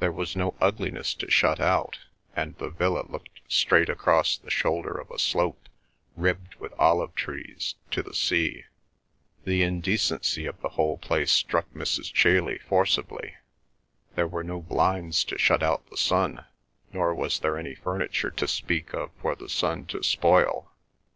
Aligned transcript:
There 0.00 0.10
was 0.10 0.34
no 0.34 0.56
ugliness 0.60 1.14
to 1.14 1.30
shut 1.30 1.60
out, 1.60 2.00
and 2.34 2.56
the 2.58 2.68
villa 2.68 3.06
looked 3.08 3.42
straight 3.46 3.88
across 3.88 4.36
the 4.36 4.50
shoulder 4.50 4.90
of 4.98 5.08
a 5.12 5.20
slope, 5.20 5.68
ribbed 6.16 6.56
with 6.56 6.72
olive 6.80 7.14
trees, 7.14 7.76
to 7.92 8.02
the 8.02 8.12
sea. 8.12 8.64
The 9.44 9.62
indecency 9.62 10.46
of 10.46 10.60
the 10.62 10.70
whole 10.70 10.98
place 10.98 11.30
struck 11.30 11.70
Mrs. 11.74 12.12
Chailey 12.12 12.58
forcibly. 12.58 13.36
There 14.16 14.26
were 14.26 14.42
no 14.42 14.60
blinds 14.60 15.22
to 15.26 15.38
shut 15.38 15.62
out 15.62 15.88
the 15.90 15.96
sun, 15.96 16.44
nor 16.92 17.14
was 17.14 17.38
there 17.38 17.56
any 17.56 17.76
furniture 17.76 18.32
to 18.32 18.48
speak 18.48 18.92
of 18.94 19.12
for 19.22 19.36
the 19.36 19.48
sun 19.48 19.86
to 19.94 20.02
spoil. 20.02 20.72